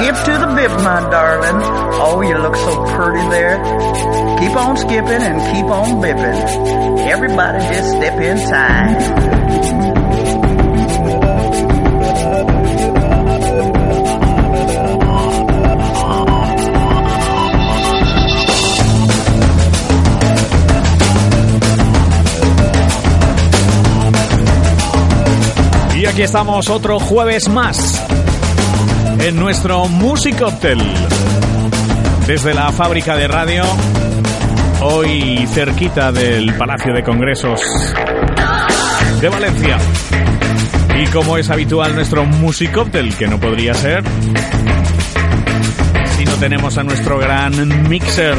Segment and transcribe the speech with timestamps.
[0.00, 1.60] Skip to the bib, my darling.
[2.00, 3.58] Oh, you look so pretty there.
[4.38, 7.06] Keep on skipping and keep on bipping.
[7.06, 8.96] Everybody just step in time.
[25.94, 28.00] Y aquí estamos otro jueves más
[29.22, 30.78] en nuestro Music Hotel.
[32.26, 33.64] Desde la fábrica de radio,
[34.82, 37.60] hoy cerquita del Palacio de Congresos
[39.20, 39.78] de Valencia.
[40.98, 44.02] Y como es habitual nuestro Music Hotel, que no podría ser
[46.24, 48.36] no tenemos a nuestro gran mixer.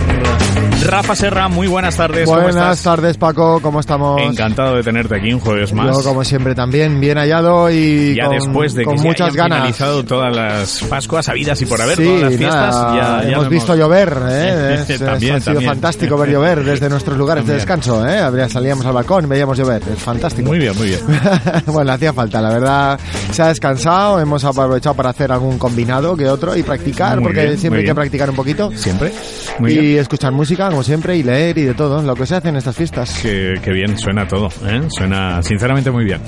[0.85, 2.25] Rafa Serra, muy buenas tardes.
[2.25, 2.81] ¿cómo Buenas estás?
[2.83, 4.19] tardes, Paco, ¿cómo estamos?
[4.19, 5.95] Encantado de tenerte aquí un jueves más.
[5.95, 9.27] Yo, como siempre, también bien hallado y ya con, después de que con se muchas
[9.27, 9.57] hayan ganas.
[9.59, 13.35] finalizado todas las Pascuas habidas y por haber, sí, todas las fiestas, nada, ya, ya
[13.35, 14.83] hemos visto llover, ¿eh?
[14.87, 15.69] Es- También, ha sido también.
[15.71, 17.79] fantástico ver llover desde nuestros lugares de También.
[17.79, 18.49] descanso, ¿eh?
[18.49, 20.47] Salíamos al balcón y veíamos llover, es fantástico.
[20.49, 20.99] Muy bien, muy bien.
[21.67, 22.99] bueno, hacía falta, la verdad.
[23.31, 27.41] Se ha descansado, hemos aprovechado para hacer algún combinado que otro y practicar, Muy porque
[27.41, 28.71] bien, siempre hay que practicar un poquito.
[28.75, 29.11] Siempre.
[29.59, 29.97] Muy y bien.
[29.99, 32.75] escuchar música, como siempre, y leer y de todo, lo que se hace en estas
[32.75, 33.19] fiestas.
[33.21, 34.81] Que, que bien, suena todo, ¿eh?
[34.89, 36.21] Suena sinceramente muy bien.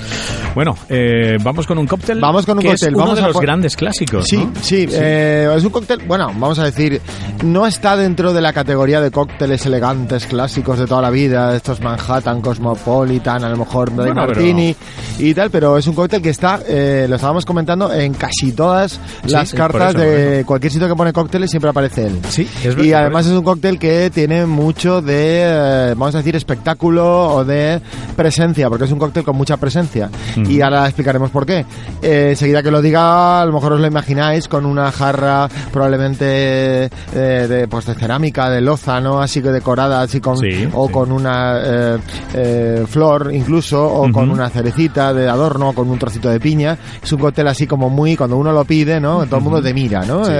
[0.54, 2.20] Bueno, eh, vamos con un cóctel.
[2.20, 4.24] Vamos con un que cóctel, Es uno vamos de a los grandes clásicos.
[4.28, 4.52] Sí, ¿no?
[4.60, 7.00] sí, eh, es un cóctel, bueno, vamos a decir,
[7.44, 11.80] no está dentro de la categoría de cócteles elegantes, clásicos de toda la vida, estos
[11.80, 14.76] Manhattan, Cosmopolitan, a lo mejor Dry Bueno, pero- Martini
[15.18, 19.00] y tal, pero es un cóctel que está, eh, lo estábamos comentando, en casi todas
[19.26, 20.46] las Sí, por cartas eso, de eso.
[20.46, 22.20] cualquier sitio que pone cócteles siempre aparece él.
[22.28, 26.18] Sí, es Y verdad, además es un cóctel que tiene mucho de, eh, vamos a
[26.18, 27.80] decir, espectáculo o de
[28.14, 30.10] presencia, porque es un cóctel con mucha presencia.
[30.36, 31.66] Y ahora explicaremos por qué.
[32.02, 36.84] Eh, enseguida que lo diga, a lo mejor os lo imagináis con una jarra probablemente
[36.84, 39.20] eh, de, pues de cerámica, de loza, ¿no?
[39.20, 40.92] Así que decorada, así con, Sí, o sí.
[40.92, 41.98] con una eh,
[42.34, 46.78] eh, flor incluso, o con una cerecita de adorno, o con un trocito de piña.
[47.02, 49.24] Es un cóctel así como muy, cuando uno lo pide, ¿no?
[49.26, 50.24] Todo el mundo te mira, ¿no?
[50.24, 50.32] Sí.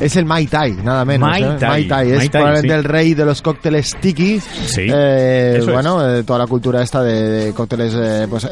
[0.00, 1.28] Es el Mai Tai, nada menos.
[1.28, 1.56] Mai ¿eh?
[1.58, 1.68] Tai.
[1.68, 2.10] Mai Tai.
[2.10, 2.74] Es Mai Tai, probablemente sí.
[2.78, 4.40] el rey de los cócteles tiki.
[4.40, 7.94] Sí, Eh, bueno, eh, toda la cultura esta de, de cócteles,
[8.28, 8.48] pues,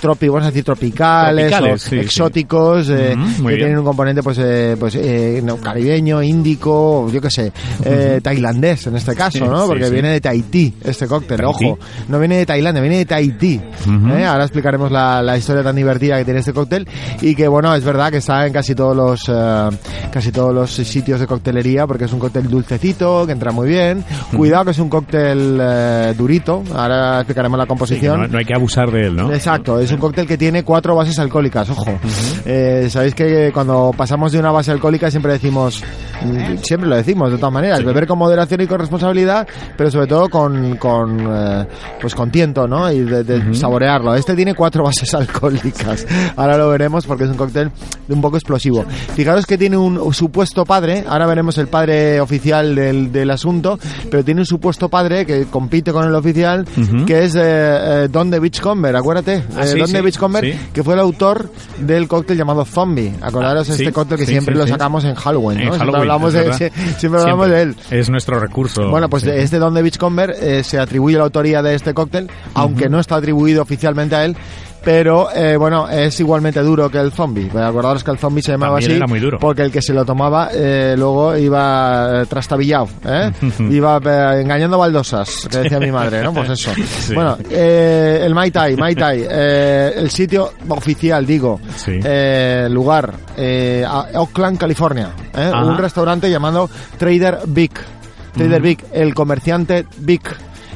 [0.00, 1.96] tropi, vamos a decir, tropicales, Tropicales, o sí, sí.
[2.02, 3.56] exóticos, que bien.
[3.56, 4.38] tienen un componente, pues,
[4.78, 4.98] pues
[5.42, 7.52] no, caribeño, índico, yo qué sé,
[8.22, 9.66] tailandés en este caso, ¿no?
[9.66, 11.64] Porque viene de Tahití este cóctel, Tahití.
[11.66, 13.60] ojo, no viene de Tailandia, viene de Tahití.
[14.16, 14.24] ¿eh?
[14.24, 16.86] Ahora explicaremos la, la historia tan divertida que tiene este cóctel
[17.20, 19.22] y que, bueno, es verdad que está en casi todos los,
[20.10, 24.04] casi todos los sitios de coctelería porque es un cóctel dulcecito, que entra muy bien.
[24.36, 28.20] Cuidado que es un cóctel eh, durito, ahora explicaremos la Sí, composición.
[28.22, 29.32] no, no hay que abusar de él, ¿no?
[29.32, 31.98] Exacto, es un cóctel que tiene cuatro bases alcohólicas, ojo.
[32.44, 35.82] Eh, Sabéis que cuando pasamos de una base alcohólica siempre decimos,
[36.22, 40.06] mm, siempre lo decimos de todas maneras, beber con moderación y con responsabilidad, pero sobre
[40.06, 41.66] todo con, con eh,
[42.00, 42.90] pues con tiento, ¿no?
[42.90, 44.14] Y de, de saborearlo.
[44.14, 46.06] Este tiene cuatro bases alcohólicas.
[46.36, 47.70] Ahora lo veremos porque es un cóctel
[48.08, 48.84] un poco explosivo.
[49.14, 53.78] Fijaros que tiene un supuesto padre, ahora veremos el padre oficial del, del asunto,
[54.10, 56.64] pero tiene un supuesto padre que compite con el oficial,
[57.06, 59.42] que es eh, eh, Don de Beachcomber, acuérdate.
[59.56, 60.58] Ah, Eh, sí, Don sí, de Beachcomber, sí.
[60.72, 63.12] que fue el autor del cóctel llamado Zombie.
[63.20, 65.74] Acordaros Ah, este cóctel que siempre lo sacamos en Halloween, En ¿no?
[65.74, 66.58] siempre Halloween, hablamos, de, verdad.
[66.58, 67.76] sie- siempre hablamos de él.
[67.90, 68.88] Es nuestro recurso.
[68.90, 72.88] Bueno, pues este Don de Beachcomber eh, se atribuye la autoría de este cóctel, aunque
[72.88, 74.36] no está atribuido oficialmente a él.
[74.84, 77.46] Pero eh, bueno, es igualmente duro que el zombie.
[77.50, 79.38] Pues Acordaros que el zombie se llamaba También así era muy duro.
[79.38, 83.30] porque el que se lo tomaba eh, luego iba eh, trastabillado, ¿eh?
[83.70, 86.32] iba eh, engañando baldosas, que decía mi madre, ¿no?
[86.34, 86.70] Pues eso.
[87.04, 87.14] Sí.
[87.14, 92.00] Bueno, eh, el Mai Tai, Mai Tai, eh, el sitio oficial, digo, Sí.
[92.70, 93.84] lugar, eh,
[94.14, 95.50] Oakland, California, ¿eh?
[95.52, 95.64] Ajá.
[95.64, 97.72] un restaurante llamado Trader Vic.
[98.32, 100.34] Trader Vic, el comerciante Vic.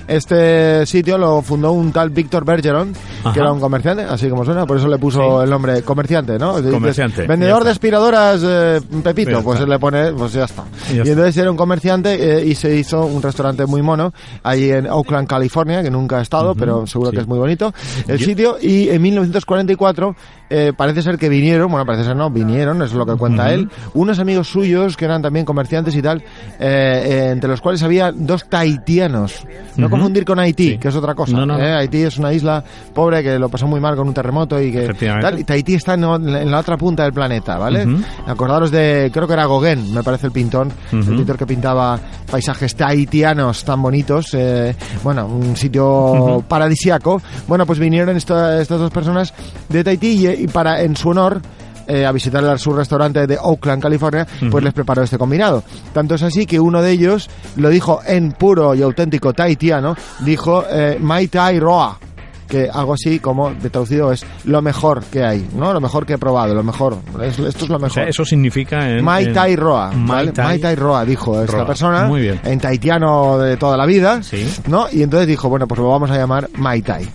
[0.08, 3.32] Este sitio lo fundó un tal Víctor Bergeron, Ajá.
[3.34, 5.44] que era un comerciante, así como suena, por eso le puso Sí.
[5.44, 6.55] el nombre comerciante, ¿no?
[6.62, 10.64] Comerciante, Vendedor de aspiradoras eh, Pepito, pues le pone, pues ya está.
[10.88, 11.10] Ya y está.
[11.10, 14.12] entonces era un comerciante eh, y se hizo un restaurante muy mono
[14.43, 17.16] ahí en Oakland, California, que nunca he estado, pero seguro sí.
[17.16, 17.72] que es muy bonito
[18.06, 18.56] el sitio.
[18.61, 20.16] Y en 1944
[20.50, 23.68] eh, parece ser que vinieron, bueno, parece ser no, vinieron, es lo que cuenta él,
[23.94, 26.24] unos amigos suyos que eran también comerciantes y tal, eh,
[26.58, 29.46] eh, entre los cuales había dos tahitianos.
[29.76, 31.32] No confundir con Haití, que es otra cosa.
[31.32, 31.64] No, no, no.
[31.64, 31.72] ¿eh?
[31.74, 32.62] Haití es una isla
[32.94, 34.86] pobre que lo pasó muy mal con un terremoto y que
[35.20, 37.86] tal, y Tahití está en, en la otra punta del planeta, ¿vale?
[38.26, 41.98] Acordaros de, creo que era Gauguin, me parece el pintón, el pintor que pintaba
[42.30, 47.20] paisajes tahitianos tan bonitos, eh, bueno, un sitio paradisiaco.
[47.46, 49.32] Bueno, pues vinieron esta- estas dos personas
[49.68, 51.40] de Tahití y, y para en su honor
[51.87, 55.62] eh, a visitar el- su restaurante de Oakland, California, pues les preparó este combinado.
[55.94, 60.64] Tanto es así que uno de ellos lo dijo en puro y auténtico tahitiano, dijo
[60.70, 61.99] eh, Mai Tai Roa
[62.46, 65.70] que algo así como de traducido es lo mejor que hay, ¿no?
[65.75, 66.96] Lo mejor que he probado, lo mejor.
[67.23, 67.93] Es- esto es lo O mejor.
[67.93, 69.05] sea, eso significa en...
[69.05, 70.32] Mai en- Tai Roa, Mai ¿vale?
[70.32, 71.67] Tai- Mai Tai Roa, dijo esta Roa.
[71.67, 72.40] persona, Muy bien.
[72.44, 74.46] en tahitiano de toda la vida, Sí.
[74.67, 74.87] ¿no?
[74.90, 77.06] Y entonces dijo, bueno, pues lo vamos a llamar Mai Tai.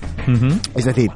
[0.76, 1.10] Es decir,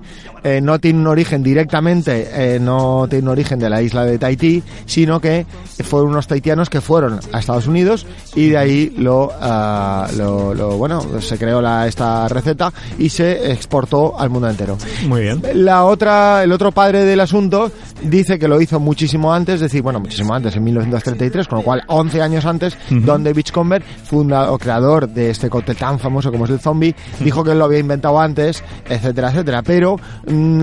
[0.55, 4.17] eh, no tiene un origen directamente, eh, no tiene un origen de la isla de
[4.17, 5.45] Tahití, sino que
[5.83, 8.05] fueron unos tahitianos que fueron a Estados Unidos
[8.35, 13.51] y de ahí lo, ah, lo, lo- bueno, se creó la, esta receta y se
[13.51, 14.77] exportó al mundo entero.
[15.07, 15.41] Muy bien.
[15.53, 17.71] La otra, el otro padre del asunto
[18.03, 21.63] dice que lo hizo muchísimo antes, es decir, bueno, muchísimo antes, en 1933, con lo
[21.63, 26.31] cual 11 años antes, Don David Conver, funda o creador de este cóctel tan famoso
[26.31, 29.97] como es el zombie, dijo que él lo había inventado antes, etcétera, etcétera, pero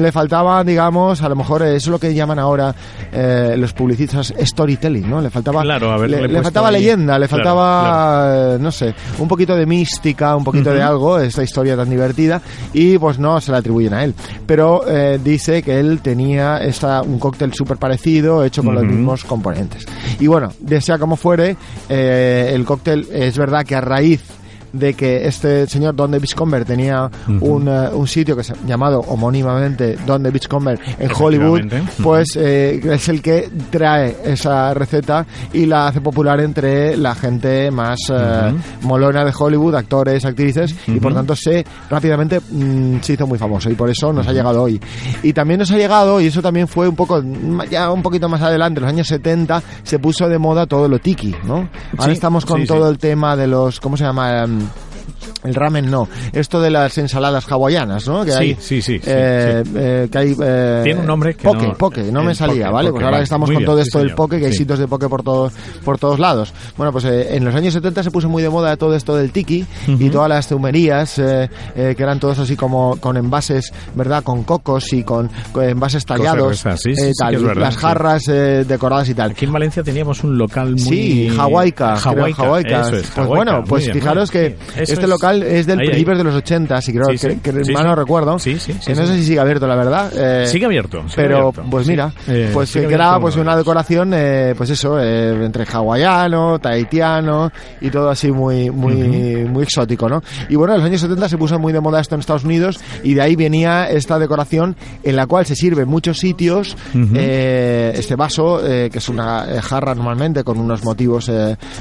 [0.00, 2.74] le faltaba, digamos, a lo mejor eso es lo que llaman ahora
[3.12, 5.20] eh, los publicistas storytelling, ¿no?
[5.20, 9.66] Le faltaba, Claro, le, faltaba ahí- leyenda, le Claro, faltaba, no sé, un poquito de
[9.66, 12.40] mística, un poquito de algo, esta historia tan divertida,
[12.72, 14.14] y pues no se la atribuyen a él.
[14.46, 19.24] Pero eh, dice que él tenía esta, un cóctel súper parecido, hecho con los mismos
[19.24, 19.84] componentes.
[20.20, 21.56] Y bueno, sea como fuere,
[21.88, 24.22] eh, el cóctel es verdad que a raíz
[24.74, 27.10] de que este señor Don de Beachcomber tenía
[27.40, 31.62] un, eh, un sitio que se llamado homónimamente Don de Beachcomber en Hollywood,
[32.02, 37.70] pues eh, es el que trae esa receta y la hace popular entre la gente
[37.70, 43.26] más eh, molona de Hollywood, actores, actrices, y por tanto se rápidamente mm, se hizo
[43.26, 44.80] muy famoso y por eso nos ha llegado hoy.
[45.22, 48.28] Y también nos ha llegado, y eso también fue un poco, mm, ya un poquito
[48.28, 51.68] más adelante, en los años 70, se puso de moda todo lo tiki, ¿no?
[51.96, 52.90] Ahora Sí, estamos con sí, todo sí.
[52.90, 54.46] el tema de los, ¿cómo se llama?
[55.44, 58.25] El ramen no, esto de las ensaladas hawaianas, ¿no?
[58.25, 61.44] Que Sí, hay, sí, sí, sí, eh, eh, que hay eh, Tiene un nombre que
[61.44, 62.88] poke, no- poke, no me salía, poke, ¿vale?
[62.88, 64.79] poke, pues ahora que estamos con bien, todo sí, esto del poke, que hay sitios
[64.79, 65.52] de poke por todos
[65.85, 66.52] por todos lados.
[66.76, 69.31] Bueno, pues eh, en los años 70 se puso muy de moda todo esto del
[69.32, 74.23] tiki y todas las zumerías que eran todos así como con envases, ¿verdad?
[74.25, 79.14] Con cocos y con, con envases tallados, eh, tal, verdad, las jarras eh, decoradas y
[79.14, 79.32] tal.
[79.32, 80.79] Aquí en Valencia teníamos un local muy...
[80.81, 82.81] Sí, Hawaiica, creo, Hawaiica, Hawaiica.
[82.82, 84.99] eso es, Pues bueno, pues fijaros que este es.
[85.40, 85.90] Local es del Ahí, ahí.
[85.90, 87.28] principios de los 80, si creo Sí, sí.
[87.42, 88.38] que, que Sí, mal no recuerdo.
[88.38, 90.12] Sí, sí, sí, que no sé si sigue abierto, la verdad.
[90.14, 91.02] eh, Sigue abierto.
[91.08, 94.70] sigue pero abierto, pues mira, Eh, pues eh, que abierto pues una decoración, eh, pues
[94.70, 97.50] eso, eh, entre hawaiano, tahitiano
[97.81, 98.94] y todo así muy muy
[99.48, 100.22] muy exótico, ¿no?
[100.48, 102.78] Y bueno, en los años 70 se puso muy de moda esto en Estados Unidos
[103.02, 106.76] y de ahí venía esta decoración en la cual se sirve en muchos sitios
[107.14, 111.31] eh, este vaso que es una jarra normalmente con unos motivos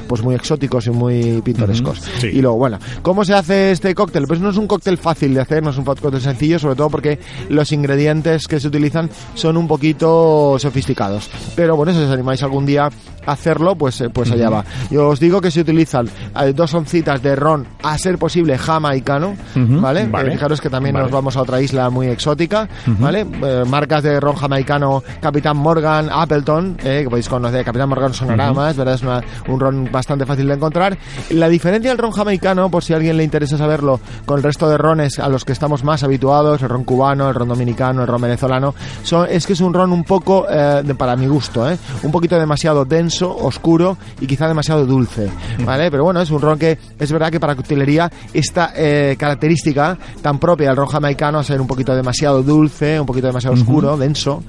[0.08, 2.00] pues muy exóticos y muy pintorescos.
[2.18, 2.28] Sí.
[2.28, 4.26] Y luego, bueno, ¿cómo se hace este cóctel?
[4.26, 6.90] Pues no es un cóctel fácil de hacer, no es un cóctel sencillo, sobre todo
[6.90, 7.18] porque
[7.48, 11.30] los ingredientes que se utilizan son un poquito sofisticados.
[11.56, 12.88] Pero bueno, si os animáis algún día
[13.26, 14.64] a hacerlo, pues, eh, pues allá va.
[14.90, 16.06] Yo os digo que se utilizan
[16.40, 20.06] eh, dos oncitas de ron, a ser posible jamaicano, Ujú, ¿vale?
[20.06, 20.28] vale.
[20.28, 21.04] Eh, fijaros que también Vale.
[21.04, 23.20] nos vamos a otra isla muy exótica, ¿vale?
[23.42, 28.52] Eh, marcas de ron jamaicano, Capitán Morgan, Appleton, eh, que podéis conocer, Capitán Morgan sonará
[28.52, 28.94] más, ¿verdad?
[28.94, 30.98] Es una- un ron bastante fácil de encontrar.
[31.30, 34.68] La diferencia del ron jamaicano, por si a alguien le interesa saberlo, con el resto
[34.68, 38.08] de rones a los que estamos más habituados, el ron cubano, el ron dominicano, el
[38.08, 41.68] ron venezolano, son, es que es un ron un poco, eh, de- para mi gusto,
[41.68, 41.76] ¿eh?
[42.02, 45.28] un poquito demasiado denso, oscuro y quizá demasiado dulce,
[45.64, 45.90] ¿vale?
[45.90, 50.38] Pero bueno, es un ron que es verdad que para coctelería esta eh, característica tan
[50.38, 54.42] propia del ron jamaicano, a ser un poquito demasiado dulce, un poquito demasiado oscuro, denso,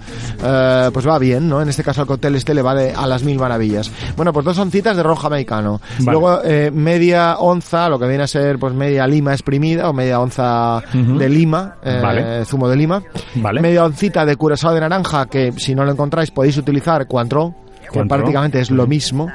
[0.44, 1.62] eh, pues va bien, ¿no?
[1.62, 3.90] En este caso al cóctel este le va de, a las mil maravillas.
[4.16, 5.82] Bueno, pues dos oncitas de ron jamaicano.
[6.00, 6.12] Vale.
[6.12, 10.20] Luego eh, media onza, lo que viene a ser pues media lima exprimida o media
[10.20, 12.46] onza de lima, eh, Vale.
[12.46, 13.02] zumo de lima.
[13.36, 13.62] Vale.
[13.62, 17.65] Media oncita de curazao de naranja, que si no lo encontráis podéis utilizar Cointreau.
[18.08, 19.28] Prácticamente es lo mismo,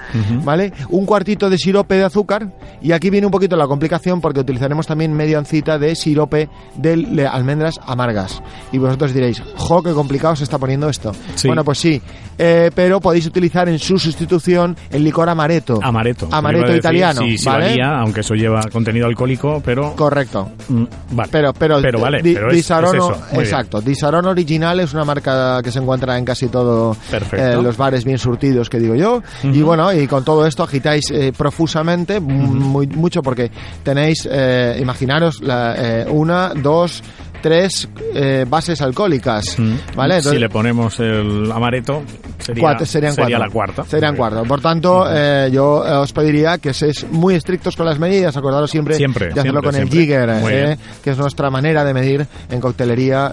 [0.45, 0.73] ¿vale?
[0.91, 2.49] Un cuartito de sirope de azúcar
[2.83, 7.27] y aquí viene un poquito la complicación porque utilizaremos también media oncita de sirope de
[7.31, 8.43] almendras amargas.
[8.73, 11.13] Y vosotros diréis, jo, qué complicado se está poniendo esto.
[11.35, 11.49] Sí.
[11.49, 12.01] Bueno, pues sí,
[12.39, 15.79] eh, pero podéis utilizar en su sustitución el licor amaretto.
[15.83, 16.29] Amaretto.
[16.31, 17.77] Amaretto italiano, Sí, sí ¿vale?
[17.83, 19.95] aunque eso lleva contenido alcohólico, pero...
[19.97, 20.51] Correcto.
[20.69, 21.29] Mm, vale.
[21.33, 23.21] Pero, pero, vale, Di- pero es, Disaronno- es eso.
[23.21, 23.41] Muy bien.
[23.43, 23.81] exacto.
[23.81, 27.63] Disaronno Original es una marca que se encuentra en casi todos Perfecto.
[27.63, 28.41] los bares bien surtidos,
[28.71, 29.23] que digo yo.
[29.43, 33.51] Y bueno, y con todo esto agitáis eh, profusamente, m- muy, mucho, porque
[33.83, 37.03] tenéis, eh, imaginaros, la, eh, una, dos,
[37.43, 39.59] tres eh, bases alcohólicas.
[39.59, 39.73] Mm.
[39.97, 40.15] ¿Vale?
[40.15, 42.03] si Entonces- le ponemos el amaretto,
[42.39, 43.47] sería, Cuatro- serían sería cuatro.
[43.47, 43.85] la cuarta.
[43.85, 44.43] Serían cuarto.
[44.45, 48.37] Por tanto, eh, yo eh, os pediría que seáis muy estrictos con las medidas.
[48.37, 49.89] Acordaros siempre, Siempre, de hacerlo siempre, con el.
[49.91, 53.33] Jigger, que es nuestra manera de medir en coctelería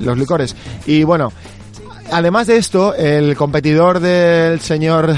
[0.00, 0.54] los licores.
[0.86, 1.32] Y bueno.
[2.12, 5.14] Además de esto, el competidor del señor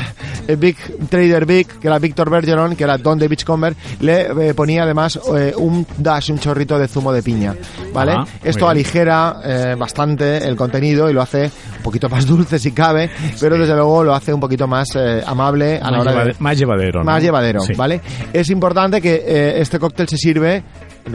[0.58, 0.76] Big
[1.08, 5.18] Trader Big, que era Víctor Bergeron, que era Don de Beachcomber, le eh, ponía además
[5.37, 7.54] eh, un dash, un chorrito de zumo de piña,
[7.92, 8.12] ¿vale?
[8.12, 11.50] Ah, esto aligera eh, bastante el contenido y lo hace
[11.83, 13.11] un poquito más dulce si cabe,
[13.41, 16.35] pero desde luego lo hace un poquito más eh, amable a la Más, hora de,
[16.39, 16.99] más llevadero.
[17.01, 17.05] ¿no?
[17.05, 17.75] más llevadero, Sí.
[17.75, 18.01] ¿vale?
[18.33, 20.62] Es importante que eh, este cóctel se sirve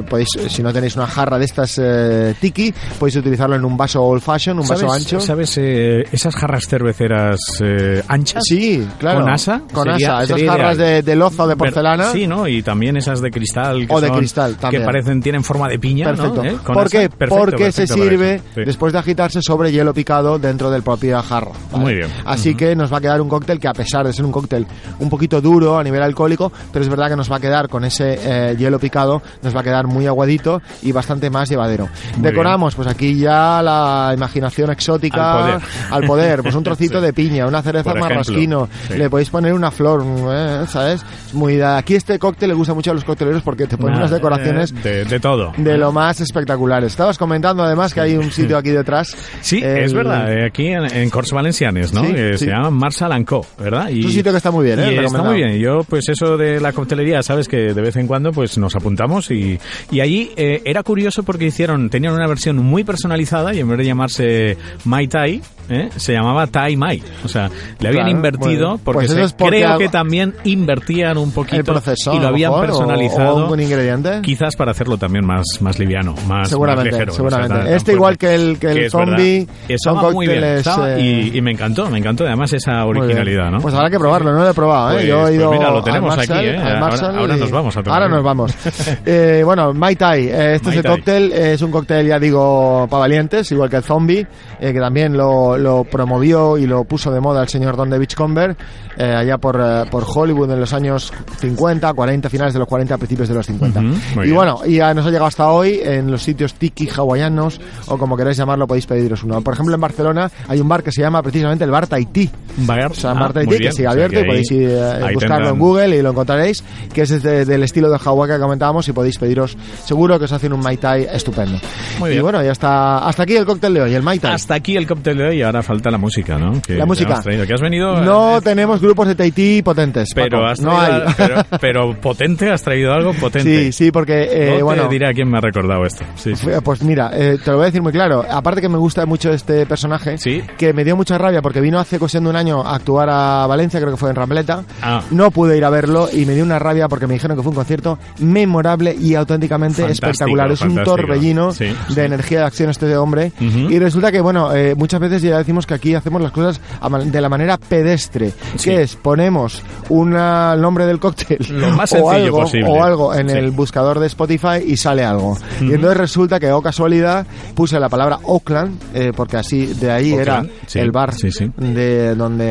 [0.10, 3.78] podéis eh, si no tenéis una jarra de estas eh, tiki podéis utilizarlo en un
[3.78, 8.44] vaso old fashion un vaso ¿Sabes, ancho ¿Sabes eh, esas jarras cerveceras eh, anchas?
[8.46, 9.62] sí claro ¿Con asa?
[9.72, 12.50] con Sería- asa esas jarras de, de loza o de porcelana Sí, ¿no?
[12.50, 13.88] Y también esas de cristal.
[13.88, 14.82] Que O de son- cristal, también.
[14.82, 16.44] Que parecen, tienen forma de piña, Perfecto.
[16.44, 16.50] ¿no?
[16.50, 16.58] ¿Eh?
[16.64, 17.10] Con ¿Por qué?
[17.10, 18.42] Perfecto, Porque se perfecto para sirve.
[18.56, 18.62] Sí.
[18.66, 21.52] después de agitarse sobre hielo picado dentro del propio jarro.
[21.72, 21.84] ¿vale?
[21.84, 22.08] Muy bien.
[22.26, 24.66] Así que nos va a quedar un cóctel que a pesar de ser un cóctel
[25.00, 27.86] un poquito duro a nivel alcohólico, pero es verdad que nos va a quedar con
[27.86, 31.88] ese eh, hielo picado, nos va a quedar muy aguadito y bastante más llevadero.
[32.16, 35.62] Muy Decoramos, pues aquí ya la imaginación exótica Al poder.
[35.92, 36.42] al poder.
[36.42, 37.06] Pues un trocito Sí.
[37.06, 38.98] de piña, una cereza Por marrasquino, sí.
[38.98, 41.06] le podéis poner una flor, eh, ¿sabes?
[41.28, 44.06] Es Muy aquí este cóctel le gusta mucho a los cocteleros porque te ponen Nada,
[44.08, 45.54] unas decoraciones eh, de, de todo.
[45.56, 46.84] de lo más espectacular.
[46.84, 49.16] Estabas comentando además que hay un sitio aquí detrás.
[49.42, 50.28] Sí, El- es verdad.
[50.48, 52.04] Aquí en, en Corts Valencianes, ¿no?
[52.04, 52.46] Sí, Eh, sí.
[52.46, 53.89] Se llama Marshall Co, ¿verdad?
[53.89, 54.94] Y, Es un sitio que está muy bien, ¿eh?
[54.94, 55.56] y está muy bien.
[55.56, 58.75] Y Yo, pues eso de la coctelería, sabes que de vez en cuando pues nos
[58.75, 59.60] apuntamos y,
[59.92, 63.77] y allí eh, era curioso porque hicieron, tenían una versión muy personalizada y en vez
[63.77, 65.89] de llamarse Mai Tai, ¿eh?
[65.96, 67.01] se llamaba Tai Mai.
[67.24, 67.50] O sea,
[67.80, 68.82] le habían Claro, invertido bueno.
[68.84, 72.13] porque, Pues se- es porque creo que también invertían un poquito El proceso.
[72.13, 73.48] y lo habían mejor, o- personalizado.
[73.48, 74.22] O, un ingrediente.
[74.22, 77.13] Quizás para hacerlo también más, más liviano, más, Seguramente, más ligero.
[77.13, 77.54] seguramente.
[77.58, 80.37] O sea, Este igual que el- que el es zombie, son muy bien.
[80.44, 80.62] Eh,
[81.00, 83.60] y, y me encantó, me encantó además esa originalidad, ¿no?
[83.60, 84.94] Pues habrá que probarlo, no lo he probado, ¿eh?
[84.96, 86.58] Pues- Yo he pues ido mira, lo al tenemos aquí, ¿eh?
[86.58, 88.53] al Ahora- Marshall ahora y- nos vamos a tomar Ahora nos vamos.
[89.06, 92.88] Eh, bueno, Mai Tai, eh, este Mai es el cóctel, es un cóctel, ya digo,
[92.89, 94.27] para valientes, igual que el zombie,
[94.60, 98.56] que también lo, lo promovió y lo puso de moda el señor Don de Beachcomber,
[98.98, 99.58] allá por,
[99.89, 103.79] por Hollywood en los años 50, 40, finales de los 40, principios de los 50.
[103.79, 106.88] Ujú, muy y bueno, y ya nos ha llegado hasta hoy en los sitios tiki
[106.89, 109.41] hawaianos, o como queráis llamarlo, podéis pediros uno.
[109.41, 112.29] Por ejemplo, en Barcelona hay un bar que se llama precisamente el Bar Tahití.
[112.60, 114.57] Bar, O sea, ah, Bar Tahití, que sigue O sea, abierto que y podéis ahí-
[114.57, 117.89] ir, eh, ahí buscarlo tendrán- en Google y lo encontraréis, que es de- del estilo
[117.91, 121.60] de Hawái que comentábamos y podéis pediros, seguro que os hacen un Mai Tai estupendo.
[122.00, 122.24] Muy Y bien.
[122.24, 124.34] bueno, ya está, hasta aquí el cóctel de hoy, el Mai Tai.
[124.34, 126.62] Hasta aquí el cóctel de hoy y ahora falta la música, ¿no?
[126.62, 127.22] Que La música.
[127.24, 128.01] que has venido...
[128.01, 130.10] No eh, tenemos grupos de Tahití potentes.
[130.15, 131.01] pero Paco, has no hay.
[131.17, 133.65] pero, pero potente, has traído algo potente.
[133.65, 136.03] Sí, sí, porque, eh, No te bueno, diré a quién me ha recordado esto.
[136.15, 136.48] Sí, sí.
[136.63, 138.24] Pues mira, eh, te lo voy a decir muy claro.
[138.29, 140.42] Aparte que me gusta mucho este personaje, Sí.
[140.58, 143.46] que me dio mucha rabia porque vino hace cuestión de un año a actuar a
[143.48, 144.64] Valencia, creo que fue en Rambleta.
[144.82, 145.02] Ah.
[145.12, 147.50] No pude ir a verlo y me dio una rabia porque me dijeron que fue
[147.52, 150.52] un concierto memorable y auténticamente Fantástico, espectacular.
[150.52, 150.96] Es un fantástico.
[150.96, 152.00] torbellino Sí, de sí.
[152.02, 153.32] energía de acción este hombre.
[153.40, 153.70] Ujú.
[153.72, 156.60] Y resulta que, bueno, eh, muchas veces ya decimos que aquí hacemos las cosas
[157.06, 158.32] de la manera pedestre,
[158.64, 162.70] que es ponemos una, el nombre del cóctel Lo más o algo, posible.
[162.70, 165.38] o algo en el buscador de Spotify y sale algo.
[165.62, 169.97] Y entonces resulta que, o casualidad, puse la palabra Oakland, eh, porque así de ahí
[169.98, 171.51] Oakland, era sí, el bar sí, sí.
[171.58, 172.46] de donde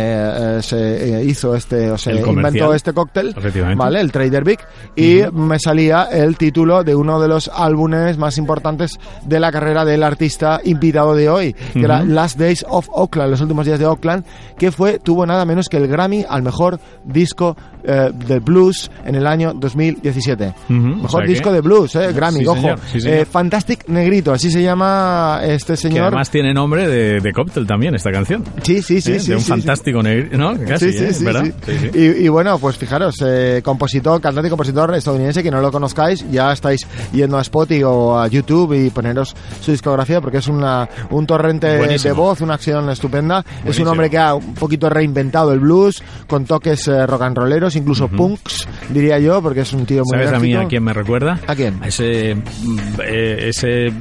[0.59, 3.35] eh, se hizo este, o se inventó este cóctel.
[3.77, 4.01] ¿vale?
[4.01, 4.61] El Trader Vic.
[4.97, 8.93] Y me salía el título de uno de los álbumes más importantes
[9.25, 12.13] de la carrera del artista invitado de hoy, que era Ujú.
[12.13, 14.25] Last Days of Oakland, los últimos días de Oakland,
[14.59, 19.15] que fue, tuvo nada menos que el Grammy al mejor disco eh, de blues en
[19.15, 20.55] el año 2017.
[20.69, 22.57] Ujú, o Mejor sea disco que- de blues, eh, Grammy, ojo.
[22.57, 23.09] señor, señor.
[23.09, 26.07] Eh, Fantastic Negrito, así se llama este Que señor.
[26.07, 28.43] además tiene nombre de, de cóctel también esta canción.
[28.63, 29.21] Sí, sí, sí, ¿eh?
[29.21, 29.29] sí.
[29.29, 29.51] de un sí, sí.
[29.51, 30.59] fantástico negro, ¿no?
[30.67, 31.13] Casi, sí, sí, ¿eh?
[31.13, 31.47] sí, ¿verdad?
[31.93, 36.25] Y, y bueno, pues fijaros, eh, compositor, cantante y compositor estadounidense, que no lo conozcáis,
[36.31, 40.89] ya estáis yendo a Spotify o a YouTube y poneros su discografía porque es una,
[41.11, 42.15] un torrente Buenísimo.
[42.15, 43.45] de voz, una acción estupenda.
[43.65, 47.37] Es un hombre que ha un poquito reinventado el blues con toques eh, rock and
[47.37, 50.85] rolleros, incluso punks, diría yo, porque es un tío muy ¿Sabes a mí a quién
[50.85, 51.39] me recuerda?
[51.47, 51.81] ¿A quién?
[51.85, 53.93] ese, mm, eh, ese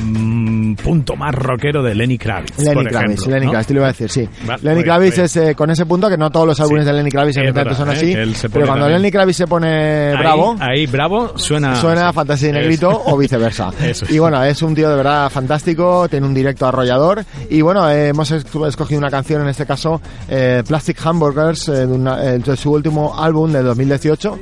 [0.00, 2.58] mm, punto más rockero de Lenny Kravitz.
[2.58, 3.50] Lenny por Kravitz, ejemplo, Lenny ¿no?
[3.52, 4.28] Kravitz, te lo iba a decir, sí.
[4.62, 5.24] Lenny muy Kravitz bien.
[5.24, 6.86] es eh, con ese punto que no todos los álbumes Sí.
[6.90, 8.34] de Lenny Kravitz evidentemente son así, ¿eh?
[8.34, 9.02] Se pero cuando también.
[9.02, 9.68] Lenny Kravitz se pone
[10.12, 11.76] Ahí- bravo, Ahí, bravo, suena.
[11.76, 12.14] suena sí.
[12.14, 13.70] Fantasy Es- Negrito o viceversa.
[13.82, 14.06] Eso.
[14.08, 17.24] Y bueno, es un tío de verdad fantástico, tiene un directo arrollador.
[17.50, 21.86] Y bueno, eh, hemos esco- escogido una canción, en este caso, eh, Plastic Hamburgers, de,
[21.86, 24.38] una- eh, de su último álbum de 2018.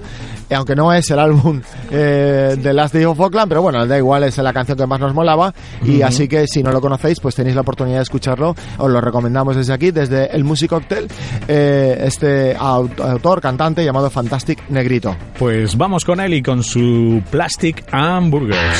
[0.52, 3.96] Eh, aunque no es el álbum eh, de Last Day of Oakland, pero bueno, da
[3.96, 5.54] igual, es la canción que más nos molaba.
[5.84, 8.54] Y así que si no lo conocéis, pues tenéis la oportunidad de escucharlo.
[8.78, 11.08] Os lo recomendamos desde aquí, desde el Music Cocktail,
[11.48, 15.16] eh, este aut- autor, cantante llamado Fantastic Negrito.
[15.38, 18.78] Pues vamos con él y con su Plastic Hamburgers.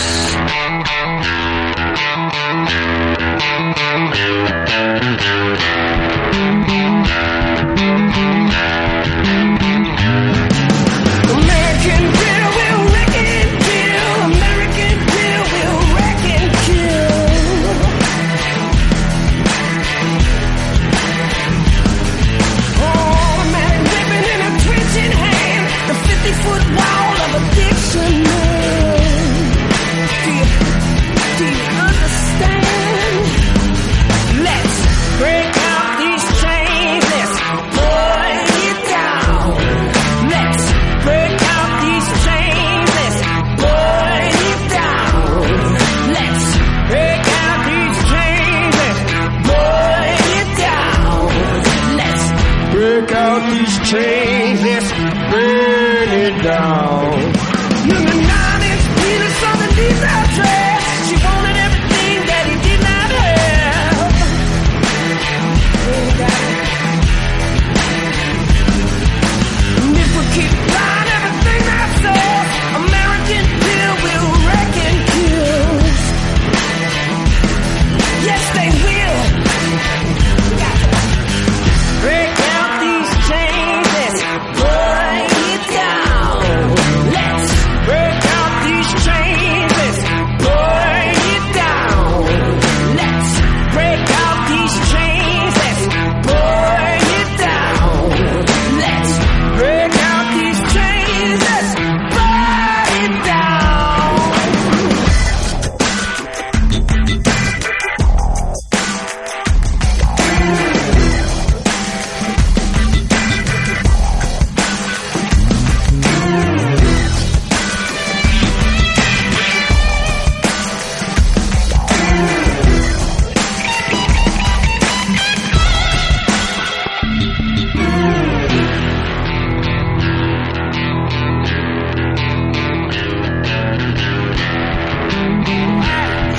[53.92, 54.90] change, let's
[55.30, 56.91] burn it down.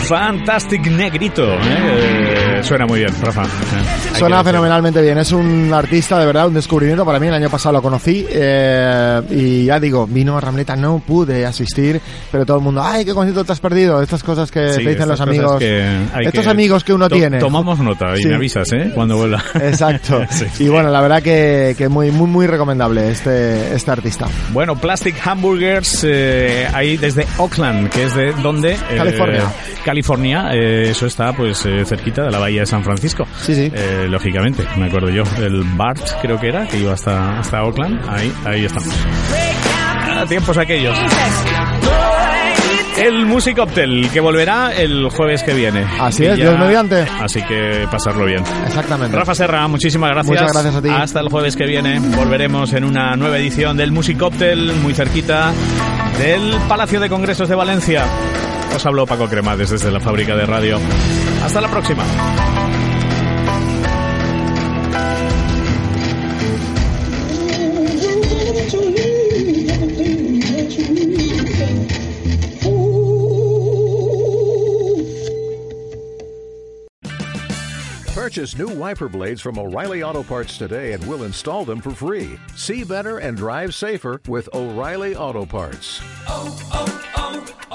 [0.07, 1.43] Fantastic Negrito.
[1.53, 2.57] ¿eh?
[2.57, 3.43] Eh, suena muy bien, Rafa.
[3.43, 7.49] Eh, Suena fenomenalmente bien, es un artista de verdad, un descubrimiento para mí, el año
[7.49, 11.99] pasado lo conocí eh, y ya digo, vino a Ramleta, no pude asistir,
[12.31, 14.89] pero todo el mundo, ay, qué concierto te has perdido, estas cosas que Sí, te
[14.91, 17.39] dicen los amigos, estos que- amigos que uno To- tiene.
[17.39, 18.27] Tomamos nota y Sí.
[18.27, 18.91] me avisas, ¿eh?
[18.93, 19.43] Cuando vuelva.
[19.55, 20.21] Exacto.
[20.33, 20.45] Sí.
[20.59, 24.27] Y bueno, la verdad que, que muy, muy, muy recomendable este, este artista.
[24.51, 28.73] Bueno, Plastic Hamburgers, eh, ahí desde Oakland, que es de donde...
[28.73, 28.97] Eh,
[29.93, 30.49] California.
[30.51, 33.27] Eh, eso está pues eh, cerquita de la bahía de San Francisco.
[33.39, 33.71] Sí, sí.
[33.71, 35.21] Eh, lógicamente, me acuerdo yo.
[35.37, 38.01] El BART creo que era, que iba hasta, hasta Oakland.
[38.09, 38.89] Ahí, ahí estamos.
[40.09, 40.97] Ah, tiempos aquellos.
[42.97, 45.85] El Music Cocktail, que volverá el jueves que viene.
[45.99, 47.05] Así es, Dios mediante.
[47.21, 48.43] Así que pasarlo bien.
[48.65, 49.15] Exactamente.
[49.15, 50.41] Rafa Serra, muchísimas gracias.
[50.41, 50.89] Muchas gracias a ti.
[50.89, 51.99] Hasta el jueves que viene.
[51.99, 55.53] Volveremos en una nueva edición del Music Cocktail, muy cerquita
[56.17, 58.05] del Palacio de Congresos de Valencia.
[58.75, 60.79] Os habló Paco Cremades desde la fábrica de radio.
[61.43, 62.03] Hasta la próxima.
[78.13, 82.39] Purchase new wiper blades from O'Reilly Auto Parts today and we'll install them for free.
[82.55, 86.01] See better and drive safer with O'Reilly Auto Parts.
[86.27, 87.12] oh, oh,